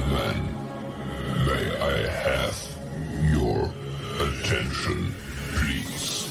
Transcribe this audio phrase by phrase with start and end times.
[0.00, 0.42] gentlemen,
[1.46, 2.56] may I have
[3.32, 3.70] your
[4.18, 5.14] attention,
[5.54, 6.30] please?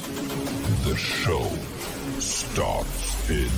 [0.84, 1.48] The show
[2.18, 3.48] starts in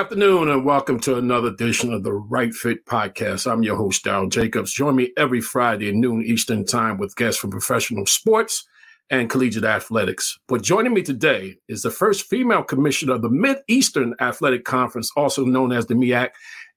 [0.00, 3.46] afternoon and welcome to another edition of the Right Fit Podcast.
[3.46, 4.72] I'm your host, Darryl Jacobs.
[4.72, 8.66] Join me every Friday at noon Eastern Time with guests from professional sports
[9.10, 10.38] and collegiate athletics.
[10.48, 15.44] But joining me today is the first female commissioner of the Mid-Eastern Athletic Conference, also
[15.44, 16.30] known as the MEAC,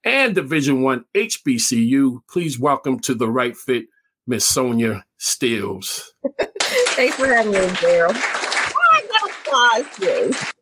[0.03, 2.19] and Division One HBCU.
[2.29, 3.85] Please welcome to the Right Fit,
[4.27, 6.13] Miss Sonja Stills.
[6.59, 8.11] Thanks for having me, Darryl.
[8.13, 10.53] Oh, I gotta pause this.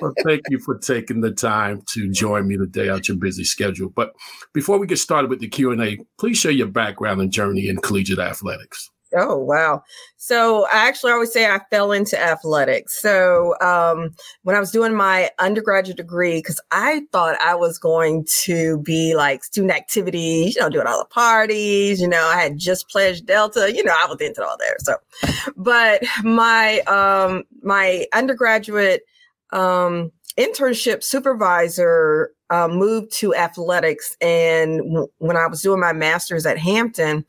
[0.00, 3.90] Well, thank you for taking the time to join me today out your busy schedule.
[3.90, 4.12] But
[4.52, 7.68] before we get started with the Q and A, please share your background and journey
[7.68, 8.90] in collegiate athletics.
[9.16, 9.82] Oh wow!
[10.16, 13.00] So I actually always say I fell into athletics.
[13.00, 14.10] So um,
[14.42, 19.14] when I was doing my undergraduate degree, because I thought I was going to be
[19.14, 22.00] like student activities, you know, doing all the parties.
[22.00, 23.72] You know, I had just pledged Delta.
[23.72, 24.76] You know, I was into all there.
[24.80, 24.96] So,
[25.56, 29.02] but my um, my undergraduate
[29.50, 34.16] um, internship supervisor uh, moved to athletics.
[34.20, 37.24] And w- when I was doing my master's at Hampton,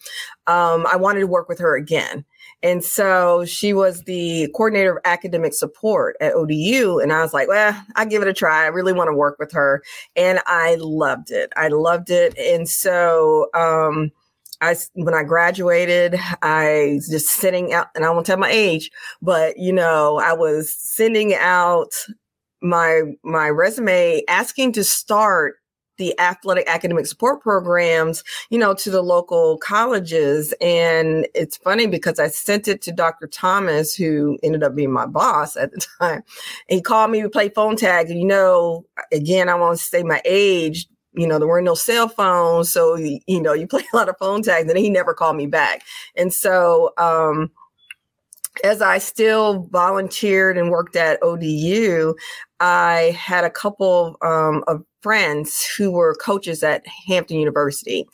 [0.47, 2.25] um, I wanted to work with her again.
[2.63, 6.99] And so she was the coordinator of academic support at ODU.
[6.99, 8.63] And I was like, well, I'll give it a try.
[8.63, 9.83] I really want to work with her.
[10.15, 11.51] And I loved it.
[11.55, 12.35] I loved it.
[12.37, 14.11] And so, um,
[14.61, 18.91] I when I graduated, I was just sitting out, and I won't tell my age,
[19.21, 21.93] but you know, I was sending out
[22.61, 25.55] my my resume asking to start
[25.97, 30.53] the athletic academic support programs, you know, to the local colleges.
[30.59, 33.27] And it's funny because I sent it to Dr.
[33.27, 36.23] Thomas, who ended up being my boss at the time.
[36.67, 38.09] He called me to play phone tag.
[38.09, 42.07] And, you know, again, I won't say my age, you know, there were no cell
[42.07, 42.71] phones.
[42.71, 45.45] So, you know, you play a lot of phone tags and he never called me
[45.47, 45.83] back.
[46.15, 47.51] And so, um,
[48.63, 52.15] as I still volunteered and worked at ODU,
[52.59, 58.07] I had a couple um, of friends who were coaches at Hampton University.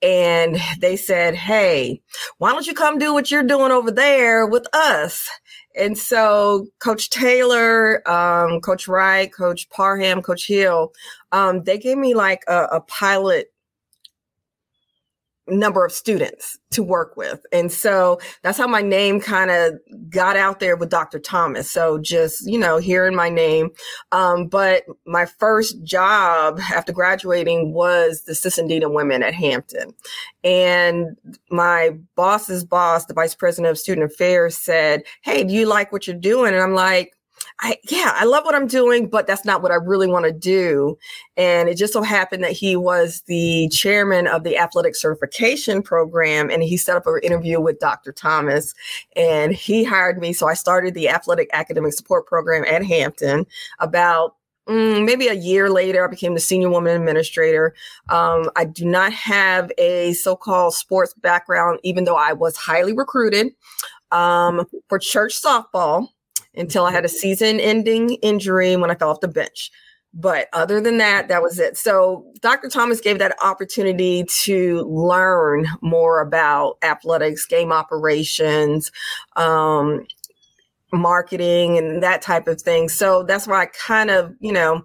[0.00, 2.00] And they said, Hey,
[2.38, 5.28] why don't you come do what you're doing over there with us?
[5.76, 10.92] And so Coach Taylor, um, Coach Wright, Coach Parham, Coach Hill,
[11.32, 13.52] um, they gave me like a, a pilot
[15.48, 17.40] number of students to work with.
[17.52, 19.74] And so that's how my name kind of
[20.10, 21.18] got out there with Dr.
[21.18, 21.70] Thomas.
[21.70, 23.70] So just, you know, hearing my name.
[24.12, 28.34] Um, but my first job after graduating was the
[28.82, 29.94] of women at Hampton.
[30.44, 31.16] And
[31.50, 36.06] my boss's boss, the vice president of student affairs said, Hey, do you like what
[36.06, 36.52] you're doing?
[36.54, 37.14] And I'm like,
[37.60, 40.32] I yeah, I love what I'm doing, but that's not what I really want to
[40.32, 40.96] do.
[41.36, 46.50] And it just so happened that he was the chairman of the athletic certification program
[46.50, 48.12] and he set up an interview with Dr.
[48.12, 48.74] Thomas
[49.16, 50.32] and he hired me.
[50.32, 53.44] So I started the athletic academic support program at Hampton
[53.80, 54.34] about
[54.68, 57.74] Mm, maybe a year later, I became the senior woman administrator.
[58.10, 62.92] Um, I do not have a so called sports background, even though I was highly
[62.92, 63.54] recruited
[64.12, 66.08] um, for church softball
[66.54, 69.70] until I had a season ending injury when I fell off the bench.
[70.14, 71.76] But other than that, that was it.
[71.76, 72.68] So Dr.
[72.68, 78.90] Thomas gave that opportunity to learn more about athletics, game operations,
[79.36, 80.06] um,
[80.92, 82.88] marketing, and that type of thing.
[82.88, 84.82] So that's why I kind of, you know,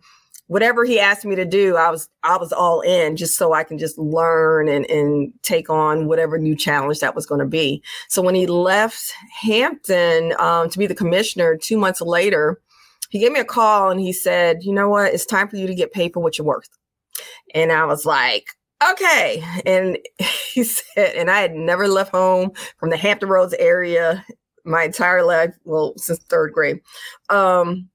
[0.53, 3.63] whatever he asked me to do, I was I was all in just so I
[3.63, 7.81] can just learn and, and take on whatever new challenge that was going to be.
[8.07, 9.12] So when he left
[9.42, 12.62] Hampton um, to be the commissioner two months later,
[13.10, 15.12] he gave me a call and he said, "You know what?
[15.12, 16.69] It's time for you to get paid for what you're worth."
[17.56, 18.45] And I was like,
[18.92, 19.44] okay.
[19.66, 19.98] And
[20.54, 24.24] he said, and I had never left home from the Hampton Roads area
[24.66, 26.80] my entire life, well, since third grade.
[27.30, 27.89] Um,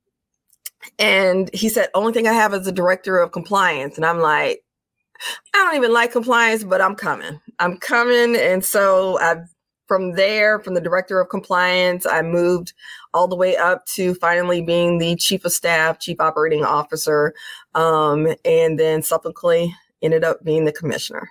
[0.99, 3.97] and he said, only thing I have is a director of compliance.
[3.97, 4.63] And I'm like,
[5.55, 7.41] I don't even like compliance, but I'm coming.
[7.59, 8.37] I'm coming.
[8.37, 9.43] And so I
[9.89, 12.75] from there, from the director of compliance, I moved
[13.15, 17.35] all the way up to finally being the chief of staff, chief operating officer,
[17.75, 21.31] um, and then subsequently ended up being the commissioner.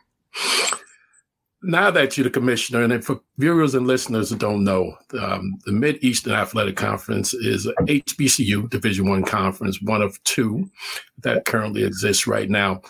[1.68, 5.74] Now that you're the commissioner, and for viewers and listeners who don't know, um, the
[5.74, 10.70] Mid Eastern Athletic Conference is a HBCU Division One conference, one of two
[11.24, 12.82] that currently exists right now.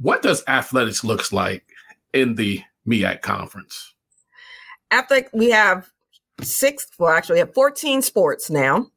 [0.00, 1.64] What does athletics looks like
[2.12, 3.94] in the MEAC conference?
[4.90, 5.88] Athletic, we have
[6.40, 6.88] six.
[6.98, 8.88] Well, actually, we have 14 sports now,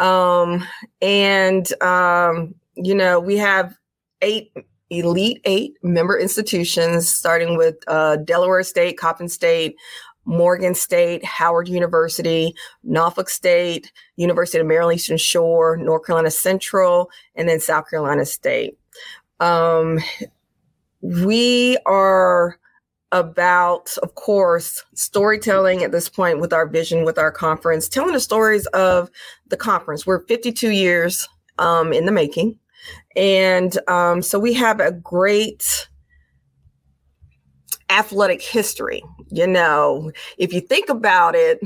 [0.00, 0.66] um,
[1.00, 3.78] and um, you know we have
[4.20, 4.52] eight
[4.90, 9.76] Elite Eight member institutions, starting with uh, Delaware State, Coppin State,
[10.24, 12.54] Morgan State, Howard University,
[12.84, 18.78] Norfolk State, University of Maryland Eastern Shore, North Carolina Central, and then South Carolina State.
[19.40, 20.00] Um,
[21.00, 22.58] we are
[23.10, 28.20] about, of course, storytelling at this point with our vision, with our conference, telling the
[28.20, 29.10] stories of
[29.46, 30.06] the conference.
[30.06, 31.26] We're 52 years
[31.58, 32.58] um, in the making.
[33.16, 35.88] And um, so we have a great
[37.90, 39.02] athletic history.
[39.30, 41.60] You know, if you think about it,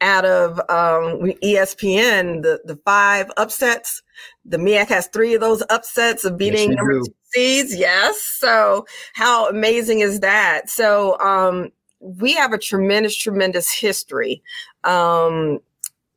[0.00, 4.02] out of um, ESPN, the, the five upsets,
[4.44, 7.04] the MEAC has three of those upsets of beating yes, number two
[7.34, 7.74] seeds.
[7.74, 8.22] Yes.
[8.22, 10.70] So how amazing is that?
[10.70, 11.70] So um,
[12.00, 14.42] we have a tremendous, tremendous history
[14.84, 15.58] um,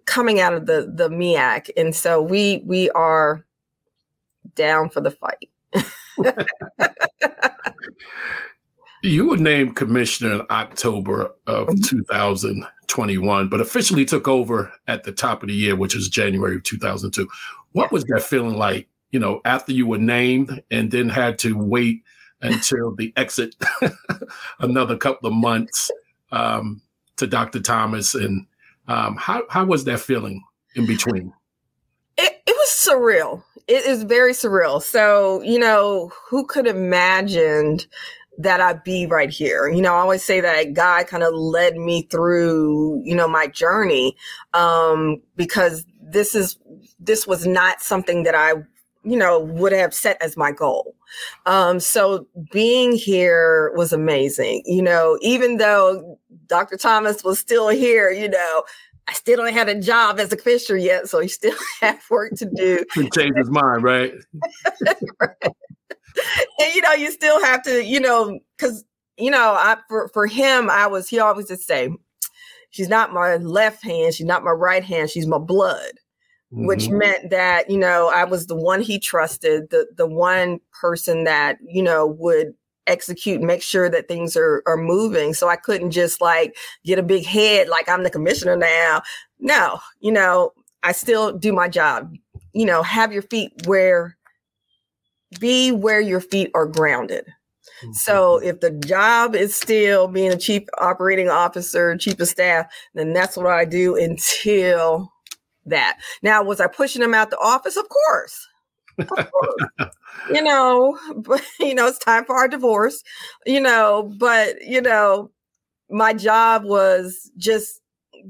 [0.05, 3.45] coming out of the the MEAC, and so we we are
[4.55, 5.49] down for the fight.
[9.03, 11.81] you were named commissioner in October of mm-hmm.
[11.81, 16.63] 2021, but officially took over at the top of the year, which is January of
[16.63, 17.27] 2002.
[17.71, 21.57] What was that feeling like, you know, after you were named and then had to
[21.57, 22.03] wait
[22.41, 23.55] until the exit
[24.59, 25.91] another couple of months
[26.31, 26.81] um,
[27.17, 27.59] to Dr.
[27.59, 28.13] Thomas?
[28.13, 28.45] And
[28.87, 30.43] um, how, how was that feeling
[30.75, 31.33] in between?
[32.21, 34.81] It, it was surreal it is very surreal.
[34.81, 37.87] So, you know, who could have imagined
[38.37, 39.69] that I'd be right here?
[39.69, 43.47] You know, I always say that God kind of led me through, you know, my
[43.47, 44.17] journey,
[44.53, 46.57] um, because this is,
[46.99, 48.55] this was not something that I,
[49.03, 50.95] you know, would have set as my goal.
[51.45, 54.63] Um, so being here was amazing.
[54.65, 56.77] You know, even though Dr.
[56.77, 58.63] Thomas was still here, you know,
[59.07, 62.33] I still don't have a job as a fisher yet, so he still have work
[62.37, 62.85] to do.
[62.93, 64.13] He changed his mind, right?
[65.19, 65.35] right?
[66.59, 68.83] And you know, you still have to, you know, because
[69.17, 71.89] you know, I for for him, I was he always just say,
[72.69, 75.91] she's not my left hand, she's not my right hand, she's my blood.
[76.53, 76.65] Mm-hmm.
[76.65, 81.23] Which meant that, you know, I was the one he trusted, the the one person
[81.23, 82.53] that, you know, would
[82.87, 85.33] execute make sure that things are are moving.
[85.33, 86.55] So i couldn't just like
[86.85, 89.01] get a big head like i'm the commissioner now.
[89.39, 90.51] No you know
[90.83, 92.13] i still do my job.
[92.53, 94.17] You know have your feet where
[95.39, 97.25] be where your feet are grounded.
[97.83, 97.93] Mm-hmm.
[97.93, 103.13] so if the job is still being a chief operating officer chief of staff then
[103.13, 105.11] that's what i do until
[105.65, 105.99] that.
[106.23, 107.77] Now was i pushing them out the office?
[107.77, 108.47] Of course
[110.33, 113.03] you know, but you know, it's time for our divorce,
[113.45, 115.31] you know, but you know,
[115.89, 117.81] my job was just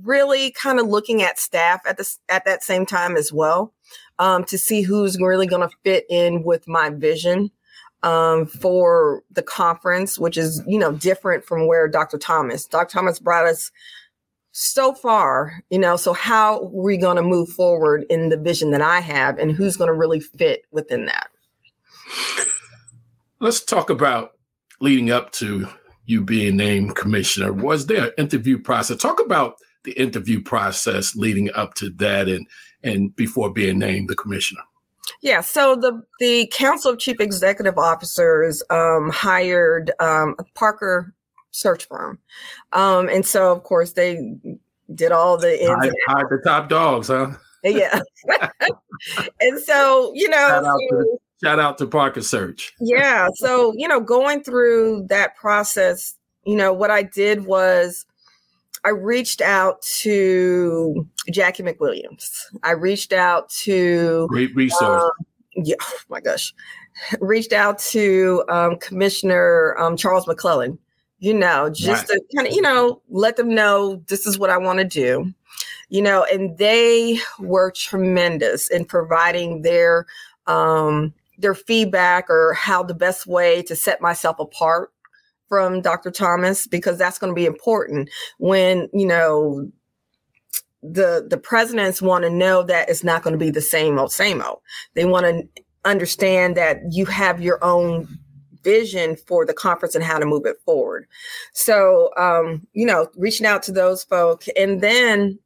[0.03, 3.73] really kind of looking at staff at this at that same time as well
[4.19, 7.51] um, to see who's really going to fit in with my vision
[8.03, 12.17] um, for the conference, which is you know different from where Dr.
[12.17, 12.65] Thomas.
[12.65, 12.91] Dr.
[12.91, 13.72] Thomas brought us
[14.51, 18.72] so far, you know, so how are we going to move forward in the vision
[18.72, 21.29] that I have and who's going to really fit within that?
[23.39, 24.34] Let's talk about
[24.81, 25.67] leading up to
[26.05, 27.53] you being named commissioner.
[27.53, 28.98] Was there an interview process?
[28.98, 32.46] Talk about the interview process leading up to that and
[32.84, 34.62] and before being named the commissioner.
[35.22, 41.13] Yeah, so the the Council of Chief Executive Officers um, hired um, Parker
[41.51, 42.20] search firm.
[42.74, 44.36] Um, and so, of course, they
[44.93, 45.58] did all the
[46.08, 47.31] hide, the top dogs, huh?
[47.63, 48.00] Yeah.
[49.39, 52.74] and so, you know, shout out, so, to, shout out to Parker Search.
[52.79, 53.27] yeah.
[53.36, 58.08] So, you know, going through that process, you know, what I did was
[58.84, 62.46] I reached out to Jacqie McWilliams.
[62.63, 65.03] I reached out to great resource.
[65.03, 65.12] Um,
[65.55, 66.53] yeah, oh my gosh.
[67.20, 70.77] Reached out to um, Commissioner um, Charles McClelland
[71.21, 72.19] you know, just right.
[72.19, 75.31] to kind of, you know, let them know this is what I want to do,
[75.87, 80.07] you know, and they were tremendous in providing their,
[80.47, 84.91] um, their feedback or how the best way to set myself apart
[85.47, 86.09] from Dr.
[86.09, 88.09] Thomas, because that's going to be important
[88.39, 89.69] when, you know,
[90.83, 94.11] the the presidents want to know that it's not going to be the same old
[94.11, 94.61] same old.
[94.95, 98.07] They want to understand that you have your own
[98.63, 101.08] vision for the conference and how to move it forward.
[101.53, 105.39] So, um, you know, reaching out to those folk and then,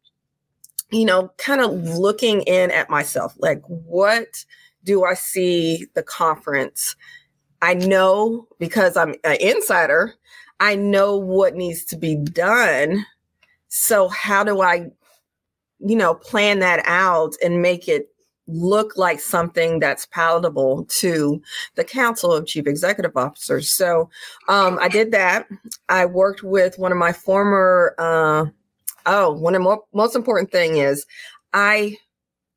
[0.91, 4.45] you know, kind of looking in at myself, like what
[4.83, 6.95] do I see the conference?
[7.61, 10.13] I know because I'm an insider,
[10.59, 13.05] I know what needs to be done.
[13.67, 14.91] So, how do I,
[15.79, 18.14] you know, plan that out and make it
[18.47, 21.41] look like something that's palatable to
[21.75, 23.69] the Council of Chief Executive Officers.
[23.69, 24.09] So
[24.47, 25.47] um, I did that.
[25.89, 28.45] I worked with one of my former, uh,
[29.05, 31.05] oh, one of the mo- most important thing is
[31.53, 31.97] I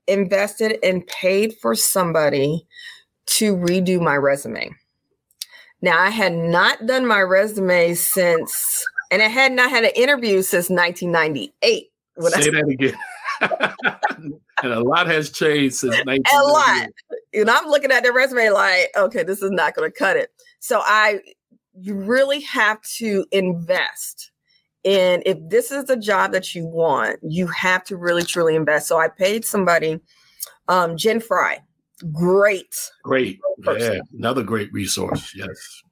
[0.07, 2.67] invested and paid for somebody
[3.27, 4.71] to redo my resume.
[5.81, 10.43] Now I had not done my resume since, and I had not had an interview
[10.43, 11.53] since 1998.
[11.63, 12.97] Say I, that again.
[14.63, 16.23] and a lot has changed since 19.
[16.33, 16.89] A lot.
[17.35, 20.31] And I'm looking at the resume like, okay, this is not going to cut it.
[20.61, 21.21] So I,
[21.81, 24.31] you really have to invest.
[24.85, 28.87] And if this is the job that you want, you have to really truly invest.
[28.87, 30.01] So I paid somebody,
[30.69, 31.59] um, Jen Fry,
[32.13, 33.39] great, great,
[33.79, 35.33] yeah, another great resource.
[35.35, 35.83] Yes,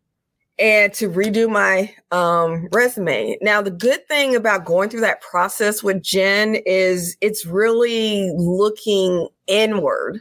[0.59, 3.37] and to redo my um, resume.
[3.43, 9.29] Now, the good thing about going through that process with Jen is it's really looking
[9.47, 10.21] inward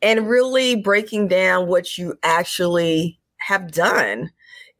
[0.00, 4.30] and really breaking down what you actually have done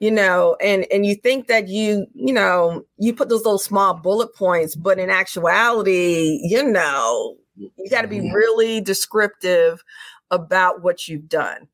[0.00, 3.94] you know and and you think that you you know you put those little small
[3.94, 8.34] bullet points but in actuality you know you got to be mm-hmm.
[8.34, 9.82] really descriptive
[10.30, 11.66] about what you've done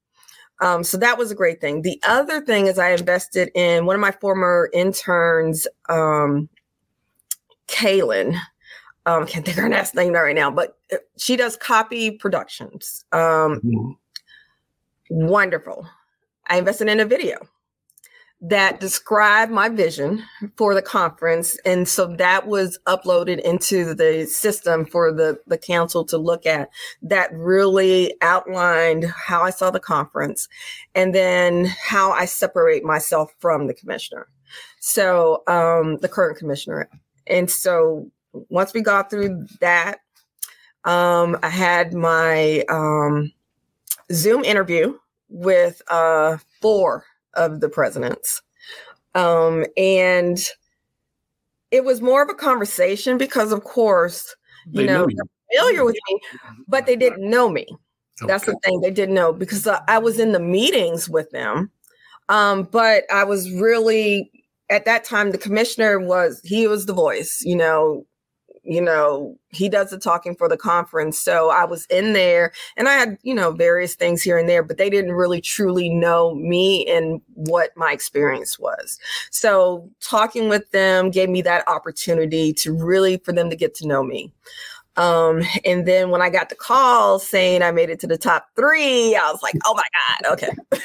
[0.61, 1.83] um, so that was a great thing.
[1.83, 6.49] The other thing is I invested in one of my former interns, um,
[7.69, 8.39] Kaylin.
[9.07, 13.05] Um, can't think of her last name right now, but uh, she does copy productions.
[13.13, 13.91] Um, mm-hmm.
[15.11, 15.87] Wonderful.
[16.47, 17.39] I invested in a video
[18.47, 20.23] that described my vision
[20.57, 21.57] for the conference.
[21.65, 26.69] And so that was uploaded into the system for the, the council to look at
[27.01, 30.47] that really outlined how I saw the conference
[30.95, 34.29] and then how I separate myself from the commissioner.
[34.79, 36.91] So, um, the current commissioner.
[37.27, 38.11] And so
[38.51, 40.01] once we got through that,
[40.85, 43.33] um, I had my, um,
[44.13, 44.99] Zoom interview
[45.31, 48.43] with, uh, four of the presidents.
[49.15, 50.39] Um, and
[51.71, 54.35] it was more of a conversation because, of course,
[54.67, 55.17] you they know, you.
[55.51, 56.21] familiar with me,
[56.69, 57.67] but they didn't know me.
[58.23, 58.33] Okay.
[58.33, 58.81] That's the thing.
[58.81, 61.71] They didn't know because I was in the meetings with them.
[62.29, 64.31] Um, but I was really
[64.71, 68.07] at that time the commissioner was he was the voice, you know,
[68.65, 71.19] you know, he does the talking for the conference.
[71.19, 74.63] So I was in there and I had, you know, various things here and there,
[74.63, 78.99] but they didn't really truly know me and what my experience was.
[79.31, 83.87] So talking with them gave me that opportunity to really for them to get to
[83.87, 84.33] know me.
[84.97, 88.47] Um, and then when I got the call saying I made it to the top
[88.57, 89.83] three, I was like, oh my
[90.23, 90.53] God, okay.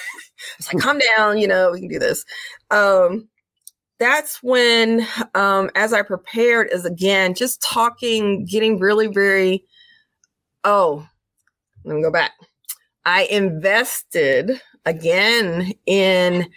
[0.58, 2.26] it's like, calm down, you know, we can do this.
[2.72, 3.30] Um,
[4.00, 9.66] that's when, um, as I prepared, is again just talking, getting really, very.
[10.64, 11.08] Oh,
[11.84, 12.32] let me go back.
[13.06, 16.50] I invested again in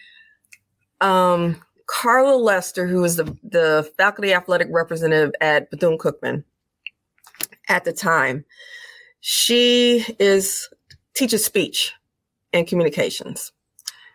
[1.01, 6.45] um, Carla Lester, who was the, the faculty athletic representative at Bethune Cookman
[7.69, 8.45] at the time.
[9.21, 10.69] She is
[11.15, 11.93] teaches speech
[12.53, 13.53] and communications.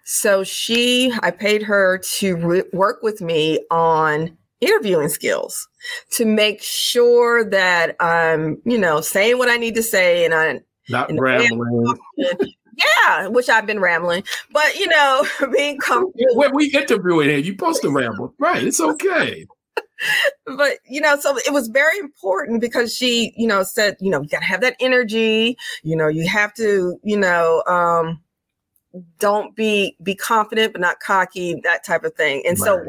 [0.10, 5.68] So she, I paid her to re- work with me on interviewing skills
[6.12, 10.62] to make sure that I'm, you know, saying what I need to say and I
[10.88, 11.98] not and rambling.
[12.18, 16.36] yeah, which I've been rambling, but you know, being comfortable.
[16.36, 18.64] When we interviewing here, you supposed to ramble, right?
[18.64, 19.46] It's okay.
[20.46, 24.22] but you know, so it was very important because she, you know, said, you know,
[24.22, 25.58] you got to have that energy.
[25.84, 28.22] You know, you have to, you know, um,
[29.20, 32.44] don't be be confident but not cocky that type of thing.
[32.46, 32.66] And right.
[32.66, 32.86] so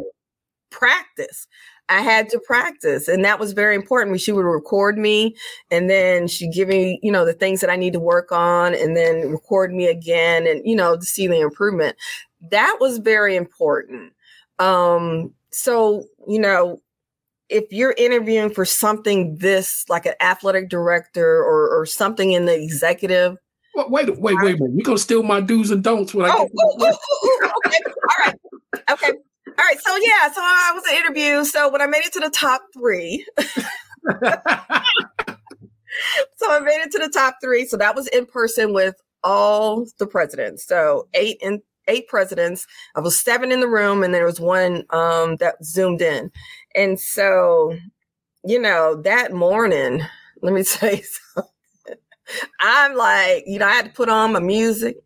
[0.71, 1.47] practice.
[1.91, 4.21] I had to practice and that was very important.
[4.21, 5.35] She would record me
[5.71, 8.75] and then she'd give me you know the things that i need to work on
[8.75, 11.97] and then record me again and you know to see the improvement.
[12.51, 14.13] That was very important.
[14.59, 16.83] Um so you know
[17.49, 22.55] if you're interviewing for something this like an athletic director or, or something in the
[22.55, 23.37] executive
[23.75, 24.59] wait, wait, wait, wait.
[24.75, 26.49] You gonna steal my do's and don'ts when I oh,
[26.81, 26.95] get
[27.67, 27.79] okay.
[27.87, 28.35] All right.
[28.91, 29.13] Okay.
[29.13, 29.81] All right.
[29.81, 31.45] So yeah, so I was an interview.
[31.45, 33.25] So when I made it to the top three.
[33.39, 33.63] so
[36.51, 37.67] I made it to the top three.
[37.67, 38.95] So that was in person with
[39.25, 40.67] all the presidents.
[40.67, 42.67] So eight and eight presidents.
[42.95, 46.31] I was seven in the room, and there was one um, that zoomed in.
[46.75, 47.77] And so,
[48.45, 50.03] you know, that morning,
[50.43, 51.51] let me say something.
[52.61, 54.97] I'm like, you know, I had to put on my music.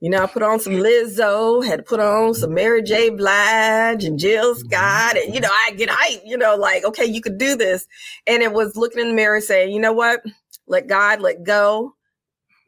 [0.00, 3.10] You know, I put on some Lizzo, had to put on some Mary J.
[3.10, 4.66] Blige and Jill mm-hmm.
[4.66, 5.18] Scott.
[5.18, 7.86] And, you know, I get hyped, you know, like, okay, you could do this.
[8.26, 10.22] And it was looking in the mirror saying, you know what?
[10.66, 11.94] Let God let go.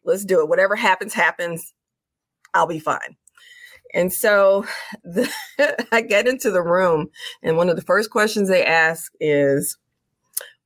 [0.04, 0.49] Let's do it.
[0.49, 1.73] Whatever happens, happens.
[2.52, 3.16] I'll be fine.
[3.94, 4.66] And so
[5.04, 5.30] the,
[5.92, 7.09] I get into the room,
[7.42, 9.78] and one of the first questions they ask is,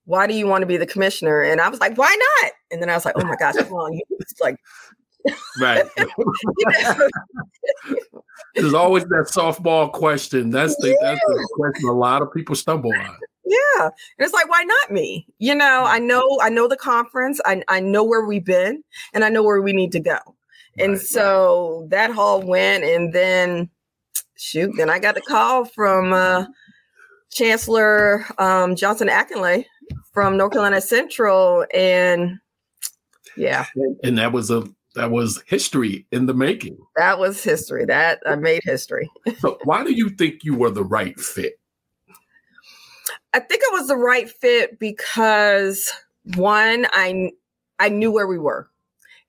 [0.06, 1.42] why do you want to be the commissioner?
[1.42, 2.52] And I was like, why not?
[2.70, 4.00] And then I was like, oh my gosh, come on.
[4.20, 4.56] It's like,
[5.60, 5.84] right.
[8.54, 10.50] There's always that softball question.
[10.50, 10.96] That's the, yeah.
[11.02, 13.16] that's the question a lot of people stumble on.
[13.44, 13.84] Yeah.
[13.84, 15.26] And it's like, why not me?
[15.38, 17.40] You know, I know, I know the conference.
[17.44, 18.82] I, I know where we've been
[19.12, 20.12] and I know where we need to go.
[20.12, 23.68] Right, and so that all went and then
[24.36, 26.46] shoot, then I got a call from uh,
[27.30, 29.64] Chancellor um, Johnson Akinleye
[30.16, 31.66] from North Carolina Central.
[31.74, 32.38] And
[33.36, 33.66] yeah.
[34.02, 36.78] And that was a that was history in the making.
[36.96, 37.84] That was history.
[37.84, 39.10] That I made history.
[39.40, 41.60] so why do you think you were the right fit?
[43.34, 45.92] I think it was the right fit because
[46.34, 47.32] one, I
[47.78, 48.70] I knew where we were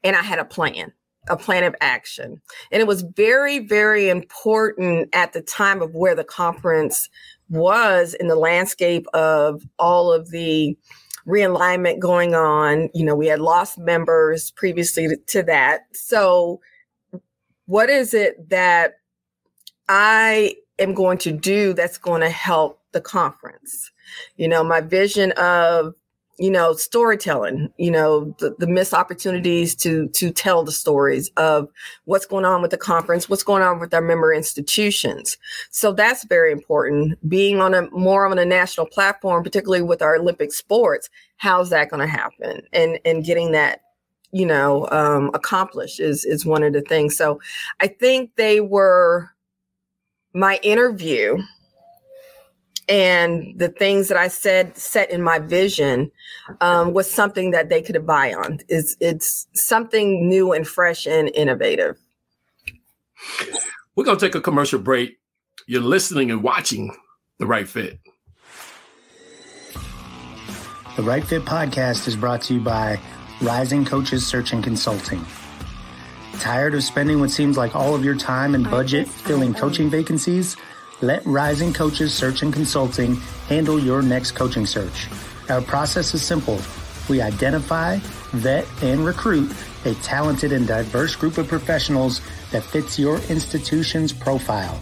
[0.05, 0.93] and I had a plan,
[1.27, 2.41] a plan of action.
[2.71, 7.09] And it was very, very important at the time of where the conference
[7.49, 10.77] was in the landscape of all of the
[11.27, 12.89] realignment going on.
[12.93, 15.81] You know, we had lost members previously to, that.
[15.93, 16.61] So,
[17.65, 18.95] what is it that
[19.89, 23.91] I am going to do that's going to help the conference?
[24.37, 25.93] You know, my vision of
[26.37, 31.67] you know storytelling you know the, the missed opportunities to to tell the stories of
[32.05, 35.37] what's going on with the conference what's going on with our member institutions.
[35.71, 37.17] So that's very important.
[37.27, 41.89] Being on a more on a national platform particularly with our olympic sports how's that
[41.89, 42.61] going to happen?
[42.73, 43.81] And and getting that
[44.31, 47.15] you know um, accomplished is is one of the things.
[47.15, 47.39] So
[47.79, 49.31] i think they were
[50.33, 51.37] my interview
[52.87, 56.11] and the things that I said set in my vision
[56.61, 58.59] um, was something that they could buy on.
[58.69, 61.97] It's it's something new and fresh and innovative.
[63.95, 65.19] We're gonna take a commercial break.
[65.65, 66.95] You're listening and watching
[67.39, 67.99] the Right Fit.
[70.95, 72.99] The Right Fit podcast is brought to you by
[73.41, 75.23] Rising Coaches Search and Consulting.
[76.39, 80.55] Tired of spending what seems like all of your time and budget filling coaching vacancies?
[81.01, 85.07] Let Rising Coaches Search and Consulting handle your next coaching search.
[85.47, 86.59] Our process is simple.
[87.07, 87.99] We identify,
[88.31, 89.51] vet, and recruit
[89.85, 92.19] a talented and diverse group of professionals
[92.51, 94.81] that fits your institution's profile.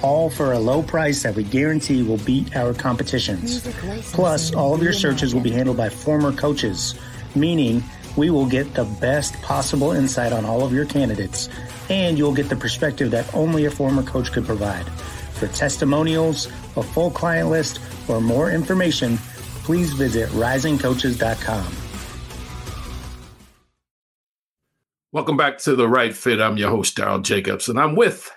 [0.00, 3.60] All for a low price that we guarantee will beat our competitions.
[4.14, 6.94] Plus, all of your searches will be handled by former coaches,
[7.34, 7.84] meaning
[8.16, 11.50] we will get the best possible insight on all of your candidates,
[11.90, 14.86] and you'll get the perspective that only a former coach could provide.
[15.40, 19.16] For testimonials, a full client list, or more information,
[19.64, 21.76] please visit risingcoaches.com.
[25.12, 26.42] Welcome back to The Right Fit.
[26.42, 28.30] I'm your host, Darryl Jacobs, and I'm with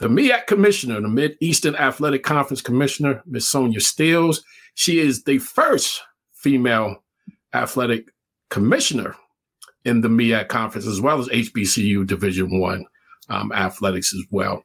[0.00, 3.46] the MEAC Commissioner, the Mid Eastern Athletic Conference Commissioner, Ms.
[3.46, 4.44] Sonja Stills.
[4.74, 6.02] She is the first
[6.34, 7.02] female
[7.54, 8.12] athletic
[8.50, 9.16] commissioner
[9.86, 12.84] in the MEAC Conference, as well as HBCU Division One
[13.30, 14.62] um, athletics as well.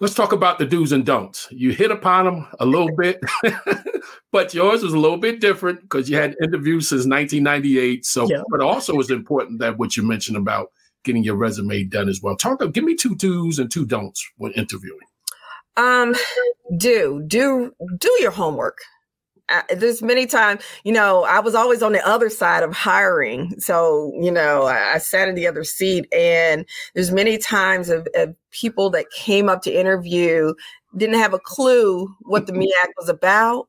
[0.00, 1.46] Let's talk about the do's and don'ts.
[1.52, 3.20] You hit upon them a little bit,
[4.32, 8.04] but yours was a little bit different because you had interviews since 1998.
[8.04, 8.42] So, yeah.
[8.50, 10.72] but also it's important that what you mentioned about
[11.04, 12.36] getting your resume done as well.
[12.36, 14.98] Talk, up, give me two do's and two don'ts when interviewing.
[15.76, 16.14] Um,
[16.76, 18.78] do do do your homework
[19.74, 23.58] there's many times, you know, I was always on the other side of hiring.
[23.60, 26.64] So, you know, I, I sat in the other seat and
[26.94, 30.54] there's many times of, of, people that came up to interview
[30.96, 33.66] didn't have a clue what the MEAC was about,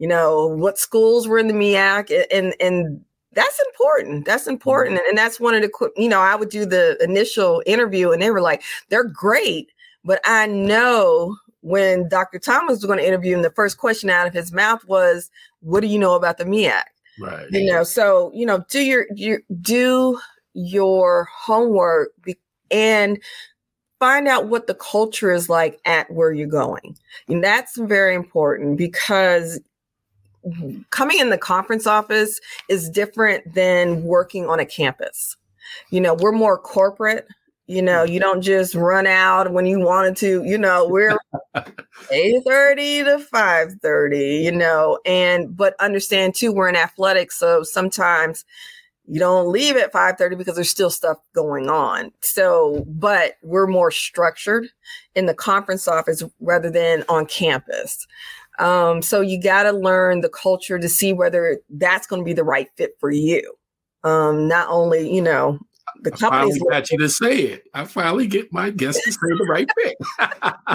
[0.00, 3.00] you know, what schools were in the MEAC and, and
[3.34, 4.24] that's important.
[4.24, 4.98] That's important.
[4.98, 5.08] Mm-hmm.
[5.10, 8.30] And that's one of the, you know, I would do the initial interview and they
[8.30, 9.70] were like, they're great,
[10.04, 12.38] but I know when Dr.
[12.38, 15.80] Thomas was going to interview him, the first question out of his mouth was, "What
[15.80, 16.82] do you know about the MEAC?"
[17.18, 17.46] Right.
[17.50, 20.20] You know, so you know, do your, your do
[20.52, 22.36] your homework be,
[22.70, 23.18] and
[23.98, 26.98] find out what the culture is like at where you're going,
[27.28, 29.58] and that's very important because
[30.90, 35.34] coming in the conference office is different than working on a campus.
[35.88, 37.26] You know, we're more corporate
[37.66, 40.44] You know, you don't just run out when you wanted to.
[40.44, 41.16] You know, we're
[42.10, 44.38] eight thirty to five thirty.
[44.38, 48.44] You know, and but understand too, we're in athletics, so sometimes
[49.06, 52.10] you don't leave at 5:30 because there's still stuff going on.
[52.20, 54.68] So, but we're more structured
[55.14, 58.06] in the conference office rather than on campus.
[58.58, 62.32] Um, so you got to learn the culture to see whether that's going to be
[62.32, 63.54] the right fit for you.
[64.04, 65.58] Um, not only, you know,
[66.04, 67.64] the company got you to say it.
[67.74, 69.96] I finally get my guest to say the right fit.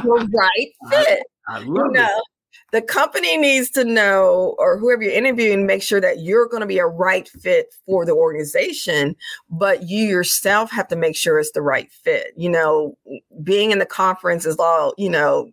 [0.04, 1.24] the right fit.
[1.48, 2.24] I, I love you know, it
[2.72, 6.68] the company needs to know, or whoever you're interviewing, make sure that you're going to
[6.68, 9.16] be a right fit for the organization,
[9.50, 12.34] but you yourself have to make sure it's the right fit.
[12.38, 12.98] You know,
[13.44, 15.52] being in the conference is all, you know,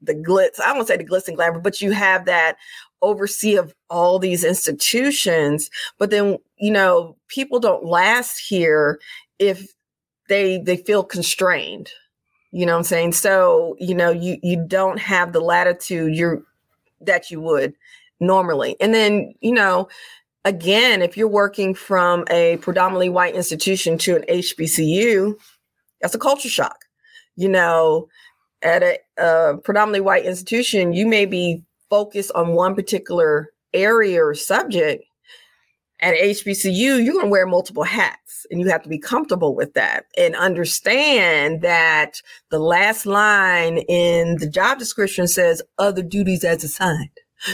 [0.00, 2.56] the glitz, I won't say the glitz and glamour, but you have that
[3.02, 5.70] oversee of all these institutions.
[5.98, 9.00] But then, you know, people don't last here
[9.38, 9.72] if
[10.28, 11.90] they they feel constrained
[12.50, 13.12] you know what I'm saying?
[13.12, 16.42] So, you know, you you don't have the latitude you're
[17.00, 17.74] that you would
[18.20, 18.76] normally.
[18.80, 19.88] And then, you know,
[20.44, 25.34] again, if you're working from a predominantly white institution to an HBCU,
[26.00, 26.86] that's a culture shock.
[27.36, 28.08] You know,
[28.62, 34.34] at a, a predominantly white institution, you may be focused on one particular area or
[34.34, 35.04] subject,
[36.00, 39.74] at HBCU, you're going to wear multiple hats and you have to be comfortable with
[39.74, 46.62] that and understand that the last line in the job description says other duties as
[46.62, 47.10] assigned.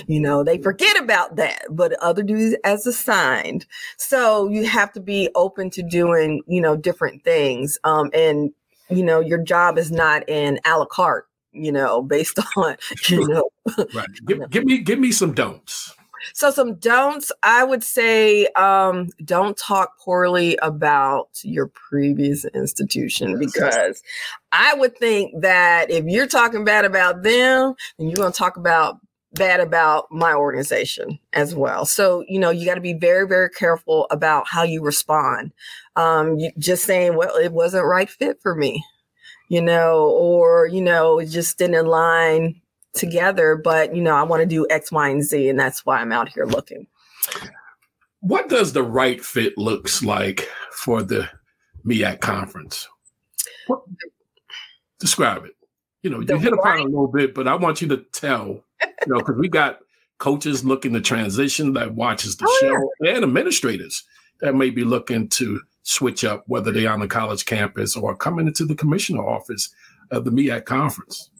[0.06, 3.66] You know, they forget about that, but other duties as assigned.
[3.98, 7.78] So you have to be open to doing, you know, different things.
[7.84, 8.50] Um, and,
[8.88, 12.76] you know, your job is not in a la carte, you know, based on,
[13.08, 13.50] you know.
[13.94, 14.08] right.
[14.26, 15.94] Give, give me, give me some don'ts.
[16.32, 24.02] So some don'ts, I would say, um, don't talk poorly about your previous institution because
[24.52, 28.56] I would think that if you're talking bad about them, then you're going to talk
[28.56, 29.00] about
[29.34, 31.84] bad about my organization as well.
[31.84, 35.52] So, you know, you got to be very, very careful about how you respond.
[35.96, 38.84] Um, you, just saying, well, it wasn't right fit for me,
[39.54, 42.60] you know, or, you know, just didn't align
[42.92, 46.00] together, but you know, I want to do X, Y, and Z, and that's why
[46.00, 46.88] I'm out here looking.
[48.18, 51.28] What does the right fit looks like for the
[51.86, 52.88] MEAC conference?
[53.68, 53.82] What,
[54.98, 55.54] describe it.
[56.02, 56.80] You know, the you hit upon right.
[56.80, 59.78] a little bit, but I want you to tell, you know, because we got
[60.18, 63.14] coaches looking to transition that watches the oh, show yeah.
[63.14, 64.02] and administrators
[64.40, 68.48] that may be looking to switch up, whether they're on the college campus or coming
[68.48, 69.72] into the commissioner office
[70.10, 71.30] of the MEAC conference.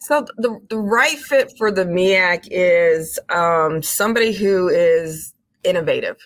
[0.00, 6.16] So the the right fit for the MEAC is um, somebody who is innovative.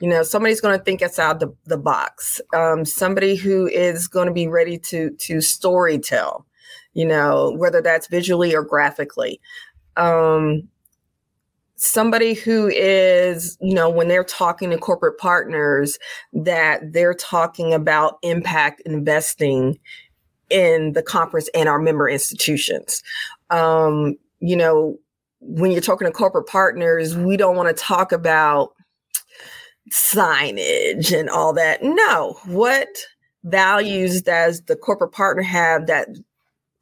[0.00, 2.40] You know, somebody's going to think outside the, the box.
[2.54, 6.46] Um, somebody who is going to be ready to to story tell.
[6.94, 9.40] You know, whether that's visually or graphically.
[9.96, 10.68] Um,
[11.82, 15.98] somebody who is, you know, when they're talking to corporate partners,
[16.32, 19.80] that they're talking about impact investing
[20.48, 23.02] in the conference and our member institutions.
[23.50, 24.96] Um, you know,
[25.40, 28.74] when you're talking to corporate partners, we don't want to talk about
[29.90, 31.82] signage and all that.
[31.82, 32.88] No, what
[33.42, 36.06] values does the corporate partner have that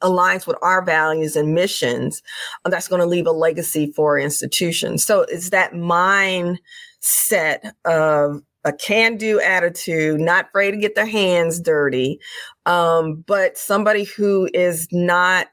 [0.02, 2.22] aligns with our values and missions
[2.64, 4.98] that's going to leave a legacy for our institution?
[4.98, 11.60] So it's that mindset of a can do attitude, not afraid to get their hands
[11.60, 12.20] dirty,
[12.66, 15.48] um, but somebody who is not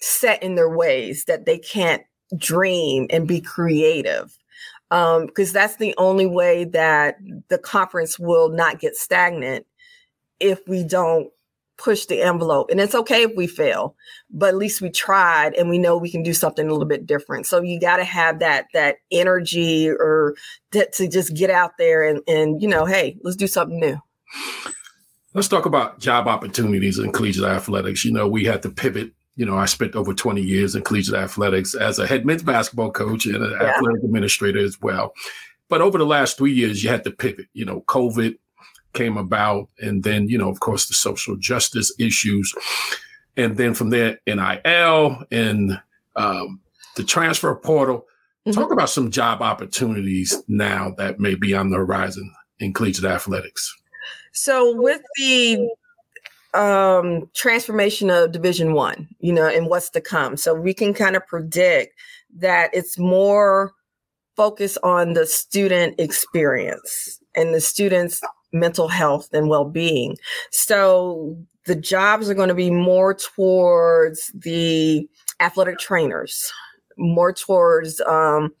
[0.00, 2.02] set in their ways that they can't
[2.36, 4.36] dream and be creative.
[4.90, 7.16] Because um, that's the only way that
[7.48, 9.64] the conference will not get stagnant
[10.38, 11.30] if we don't
[11.78, 12.70] push the envelope.
[12.70, 13.96] And it's okay if we fail,
[14.30, 17.06] but at least we tried and we know we can do something a little bit
[17.06, 17.46] different.
[17.46, 20.34] So you got to have that that energy or
[20.72, 23.98] that to just get out there and and you know, hey, let's do something new.
[25.34, 28.04] Let's talk about job opportunities in collegiate athletics.
[28.04, 29.12] You know, we had to pivot.
[29.34, 32.90] You know, I spent over 20 years in collegiate athletics as a head men's basketball
[32.90, 33.68] coach and an yeah.
[33.68, 35.14] athletic administrator as well.
[35.70, 37.46] But over the last three years, you had to pivot.
[37.54, 38.36] You know, COVID,
[38.92, 42.54] came about, and then you know, of course, the social justice issues,
[43.36, 45.80] and then from there, NIL and
[46.16, 46.60] um,
[46.96, 48.06] the transfer portal.
[48.46, 48.58] Mm-hmm.
[48.58, 53.72] Talk about some job opportunities now that may be on the horizon in collegiate athletics.
[54.32, 55.70] So, with the
[56.54, 61.16] um, transformation of Division One, you know, and what's to come, so we can kind
[61.16, 61.94] of predict
[62.38, 63.72] that it's more
[64.36, 68.20] focused on the student experience and the students
[68.52, 70.16] mental health and well-being.
[70.50, 71.36] So
[71.66, 75.08] the jobs are going to be more towards the
[75.40, 76.52] athletic trainers,
[76.96, 78.52] more towards um,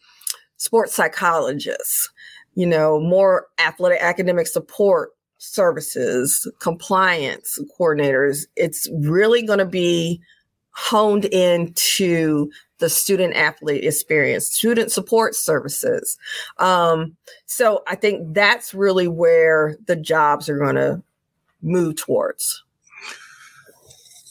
[0.56, 2.10] sports psychologists,
[2.54, 8.46] you know, more athletic academic support services, compliance coordinators.
[8.56, 10.20] It's really going to be
[10.70, 12.50] honed into
[12.82, 16.18] the student athlete experience, student support services.
[16.58, 17.16] Um,
[17.46, 21.00] so I think that's really where the jobs are going to
[21.62, 22.64] move towards.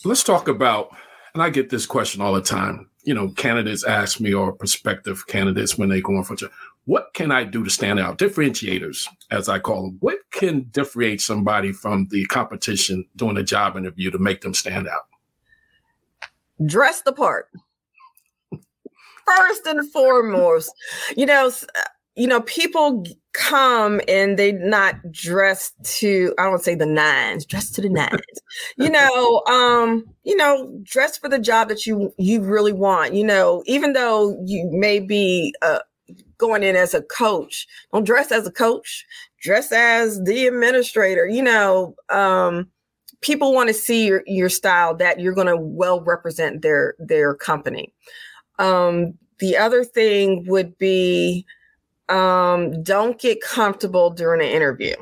[0.03, 0.89] Let's talk about,
[1.33, 2.89] and I get this question all the time.
[3.03, 6.51] You know, candidates ask me or prospective candidates when they go on for a job,
[6.83, 8.17] what can I do to stand out?
[8.17, 9.97] Differentiators, as I call them.
[10.01, 14.89] What can differentiate somebody from the competition doing a job interview to make them stand
[14.89, 15.07] out?
[16.65, 17.47] Dress the part.
[19.25, 20.71] First and foremost,
[21.15, 21.51] you know,
[22.15, 27.75] you know, people come and they not dressed to I don't say the nines, dressed
[27.75, 28.21] to the nines.
[28.77, 33.13] you know, um, you know, dress for the job that you you really want.
[33.13, 35.79] You know, even though you may be uh,
[36.37, 39.05] going in as a coach, don't dress as a coach.
[39.41, 41.25] Dress as the administrator.
[41.25, 42.69] You know, um,
[43.21, 47.33] people want to see your your style that you're going to well represent their their
[47.33, 47.93] company.
[48.61, 51.45] Um, the other thing would be
[52.09, 54.95] um, don't get comfortable during an interview.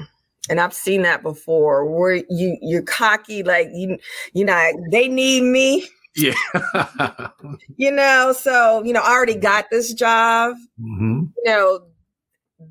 [0.49, 3.97] And I've seen that before where you you're cocky, like you
[4.33, 5.87] you know, they need me.
[6.15, 6.33] Yeah.
[7.77, 10.55] you know, so you know, I already got this job.
[10.79, 11.25] Mm-hmm.
[11.43, 11.81] You know,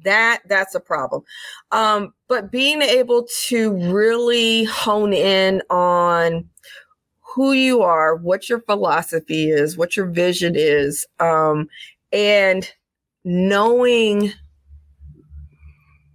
[0.05, 1.23] that that's a problem.
[1.71, 6.49] Um, but being able to really hone in on
[7.39, 11.69] who you are, what your philosophy is, what your vision is, um,
[12.13, 12.69] and
[13.25, 14.33] knowing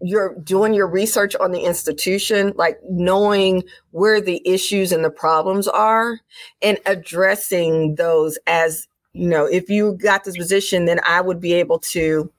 [0.02, 5.66] you're doing your research on the institution, like knowing where the issues and the problems
[5.66, 6.20] are
[6.62, 11.54] and addressing those as, you know, if you got this position, then I would be
[11.54, 12.30] able to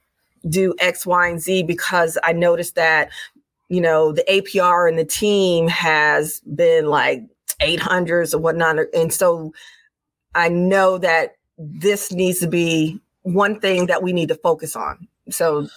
[0.46, 3.08] do X, Y, and Z because I noticed that,
[3.70, 7.22] you know, the APR and the team has been like
[7.64, 8.78] 800s or whatnot.
[8.94, 9.52] And so
[10.34, 15.08] I know that this needs to be one thing that we need to focus on.
[15.30, 15.68] So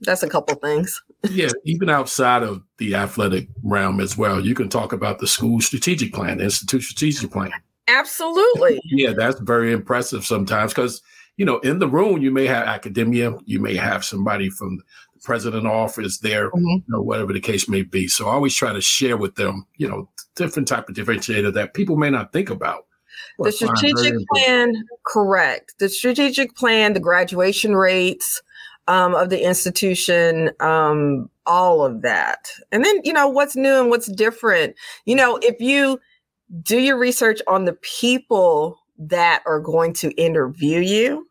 [0.00, 1.02] that's a couple things.
[1.30, 5.60] yeah, even outside of the athletic realm as well, you can talk about the school
[5.60, 7.52] strategic plan, the institute strategic plan.
[7.88, 8.80] Absolutely.
[8.84, 11.02] yeah, that's very impressive sometimes because
[11.36, 15.20] you know in the room you may have academia, you may have somebody from the
[15.22, 16.66] president office there, mm-hmm.
[16.66, 18.08] you know, whatever the case may be.
[18.08, 21.74] So I always try to share with them, you know, different type of differentiator that
[21.74, 22.86] people may not think about
[23.38, 24.74] the strategic plan,
[25.06, 25.78] correct.
[25.78, 28.42] The strategic plan, the graduation rates
[28.88, 32.50] um, of the institution, um, all of that.
[32.72, 34.76] And then, you know, what's new and what's different.
[35.04, 36.00] You know, if you
[36.62, 41.28] do your research on the people that are going to interview you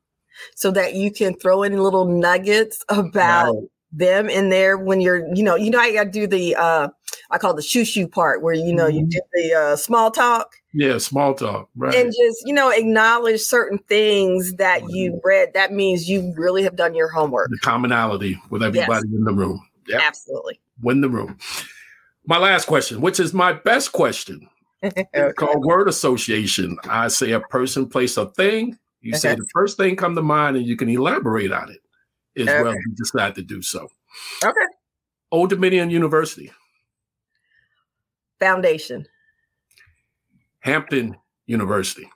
[0.55, 3.55] so that you can throw in little nuggets about.
[3.97, 6.89] Them in there when you're, you know, you know, I got to do the, uh,
[7.31, 8.97] I call the shoo shoo part where, you know, mm-hmm.
[8.97, 11.95] you do the uh, small talk yeah, small talk, right?
[11.95, 14.89] And just you know acknowledge certain things that mm-hmm.
[14.89, 15.53] you read.
[15.53, 17.49] That means you really have done your homework.
[17.49, 19.17] The commonality with everybody yes.
[19.17, 19.65] in the room.
[19.87, 20.01] Yep.
[20.03, 20.59] Absolutely.
[20.81, 21.37] Win the room.
[22.27, 24.49] My last question, which is my best question,
[24.83, 25.05] okay.
[25.37, 26.77] called word association.
[26.89, 28.77] I say a person, place, a thing.
[28.99, 29.19] You okay.
[29.19, 31.79] say the first thing come to mind, and you can elaborate on it
[32.37, 32.61] as okay.
[32.63, 32.73] well.
[32.73, 33.89] You decide to do so.
[34.43, 34.65] Okay.
[35.31, 36.51] Old Dominion University.
[38.39, 39.05] Foundation.
[40.59, 42.09] Hampton University.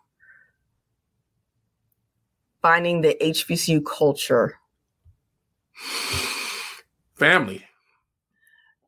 [2.62, 4.58] Finding the HBCU culture.
[7.16, 7.64] Family.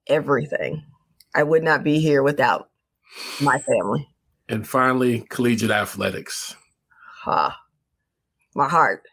[0.07, 0.83] Everything.
[1.33, 2.69] I would not be here without
[3.41, 4.07] my family.
[4.49, 6.55] And finally, collegiate athletics.
[7.21, 7.49] Ha.
[7.49, 7.55] Huh.
[8.55, 9.03] My heart.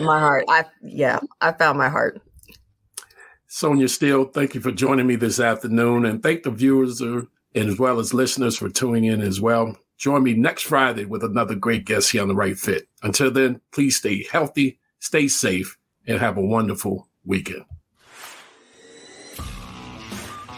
[0.00, 0.44] My heart.
[0.48, 2.20] I yeah, I found my heart.
[3.48, 7.22] Sonja Steele, thank you for joining me this afternoon and thank the viewers uh,
[7.54, 9.78] and as well as listeners for tuning in as well.
[9.98, 12.86] Join me next Friday with another great guest here on The Right Fit.
[13.02, 17.64] Until then, please stay healthy, stay safe, and have a wonderful weekend.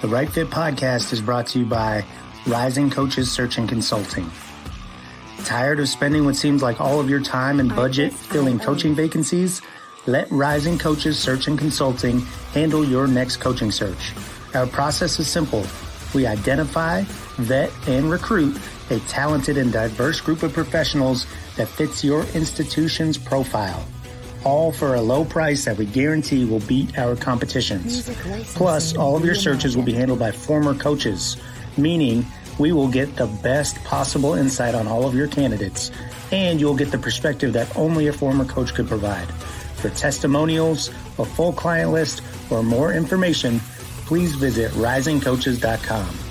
[0.00, 2.04] The Right Fit podcast is brought to you by
[2.46, 4.28] Rising Coaches Search and Consulting.
[5.44, 9.62] Tired of spending what seems like all of your time and budget filling coaching vacancies?
[10.06, 12.20] Let Rising Coaches Search and Consulting
[12.52, 14.12] handle your next coaching search.
[14.54, 15.64] Our process is simple
[16.14, 17.02] we identify,
[17.36, 18.58] vet, and recruit
[18.90, 23.84] a talented and diverse group of professionals that fits your institution's profile.
[24.44, 28.08] all for a low price that we guarantee will beat our competitions.
[28.54, 31.36] Plus, all of your searches will be handled by former coaches,
[31.76, 32.24] meaning
[32.58, 35.90] we will get the best possible insight on all of your candidates,
[36.32, 39.28] and you'll get the perspective that only a former coach could provide.
[39.76, 43.60] For testimonials, a full client list, or more information,
[44.06, 46.27] please visit risingcoaches.com.